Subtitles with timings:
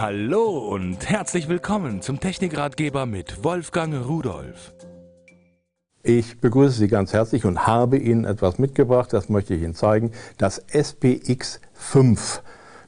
[0.00, 4.72] Hallo und herzlich willkommen zum Technikratgeber mit Wolfgang Rudolf.
[6.04, 10.12] Ich begrüße Sie ganz herzlich und habe Ihnen etwas mitgebracht, das möchte ich Ihnen zeigen.
[10.36, 12.42] Das SPX5.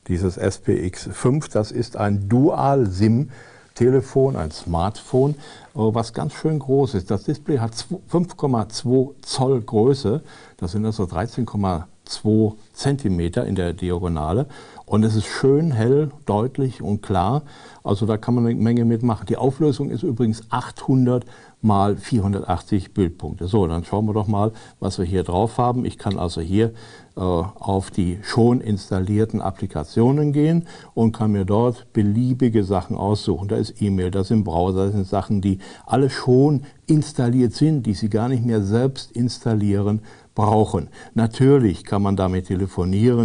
[0.07, 3.31] Dieses SPX5, das ist ein Dual-SIM
[3.75, 5.35] Telefon, ein Smartphone,
[5.75, 7.11] was ganz schön groß ist.
[7.11, 10.23] Das Display hat 5,2 Zoll Größe,
[10.59, 14.47] das sind also 13,2 Zentimeter in der Diagonale
[14.91, 17.43] und es ist schön hell, deutlich und klar.
[17.85, 19.27] Also da kann man eine Menge mitmachen.
[19.27, 21.25] Die Auflösung ist übrigens 800
[21.63, 23.47] mal 480 Bildpunkte.
[23.47, 25.85] So, dann schauen wir doch mal, was wir hier drauf haben.
[25.85, 26.73] Ich kann also hier
[27.17, 33.47] äh, auf die schon installierten Applikationen gehen und kann mir dort beliebige Sachen aussuchen.
[33.47, 37.95] Da ist E-Mail, das sind Browser, das sind Sachen, die alle schon installiert sind, die
[37.95, 40.01] Sie gar nicht mehr selbst installieren
[40.35, 40.89] brauchen.
[41.15, 42.70] Natürlich kann man damit telefonieren.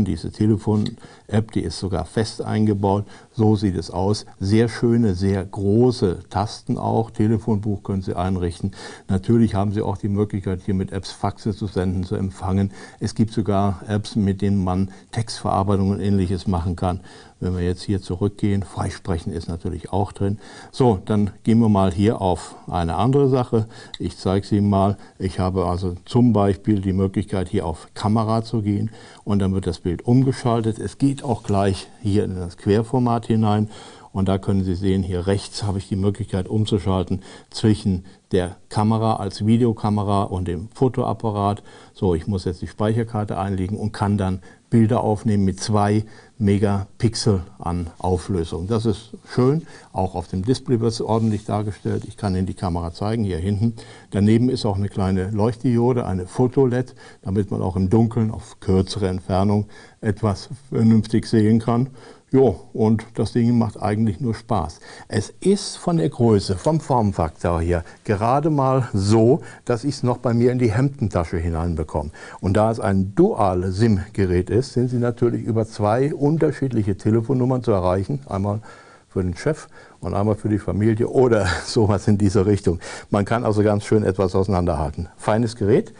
[0.06, 3.06] Diese Telefon-App, die ist sogar fest eingebaut.
[3.32, 4.26] So sieht es aus.
[4.40, 7.12] Sehr schöne, sehr große Tasten auch.
[7.12, 8.72] Telefonbuch können Sie einrichten.
[9.08, 12.72] Natürlich haben Sie auch die Möglichkeit, hier mit Apps Faxe zu senden, zu empfangen.
[13.00, 17.02] Es gibt sogar Apps, mit denen man Textverarbeitung und ähnliches machen kann.
[17.42, 20.40] Wenn wir jetzt hier zurückgehen, Freisprechen ist natürlich auch drin.
[20.72, 23.68] So, dann gehen wir mal hier auf eine andere Sache.
[24.00, 24.98] Ich zeige Sie mal.
[25.20, 28.90] Ich habe also zum Beispiel die Möglichkeit, hier auf Kamera zu gehen
[29.26, 30.80] und dann wird das Bild umgeschaltet.
[30.80, 33.70] Es geht auch gleich hier in das Querformat hinein
[34.16, 39.18] und da können Sie sehen, hier rechts habe ich die Möglichkeit umzuschalten zwischen der Kamera
[39.18, 41.62] als Videokamera und dem Fotoapparat.
[41.94, 46.06] So, ich muss jetzt die Speicherkarte einlegen und kann dann Bilder aufnehmen mit zwei
[46.38, 48.68] Megapixel an Auflösung.
[48.68, 49.68] Das ist schön.
[49.92, 52.04] Auch auf dem Display wird es ordentlich dargestellt.
[52.08, 53.74] Ich kann Ihnen die Kamera zeigen, hier hinten.
[54.12, 59.10] Daneben ist auch eine kleine Leuchtdiode, eine Fotoled, damit man auch im Dunkeln auf kürzere
[59.10, 59.66] Entfernung
[60.00, 61.90] etwas vernünftig sehen kann.
[62.36, 64.82] Jo, und das Ding macht eigentlich nur Spaß.
[65.08, 70.18] Es ist von der Größe, vom Formfaktor hier, gerade mal so, dass ich es noch
[70.18, 72.10] bei mir in die Hemdentasche hineinbekomme.
[72.42, 78.20] Und da es ein Dual-SIM-Gerät ist, sind Sie natürlich über zwei unterschiedliche Telefonnummern zu erreichen.
[78.28, 78.60] Einmal
[79.08, 79.70] für den Chef
[80.02, 82.82] und einmal für die Familie oder sowas in dieser Richtung.
[83.12, 85.08] Man kann also ganz schön etwas auseinanderhalten.
[85.16, 85.94] Feines Gerät.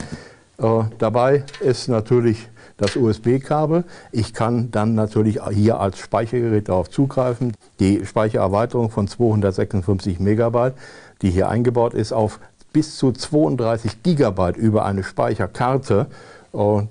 [0.58, 3.84] Äh, dabei ist natürlich das USB-Kabel.
[4.12, 7.54] Ich kann dann natürlich hier als Speichergerät darauf zugreifen.
[7.80, 10.74] Die Speichererweiterung von 256 Megabyte,
[11.22, 12.40] die hier eingebaut ist, auf
[12.74, 16.08] bis zu 32 Gigabyte über eine Speicherkarte.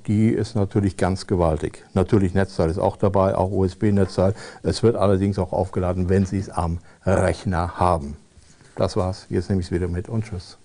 [0.07, 1.85] Die ist natürlich ganz gewaltig.
[1.95, 4.35] Natürlich Netzteil ist auch dabei, auch USB-Netzteil.
[4.63, 8.17] Es wird allerdings auch aufgeladen, wenn Sie es am Rechner haben.
[8.77, 9.27] Das war's.
[9.31, 10.59] Jetzt nehme ich es wieder mit und tschüss.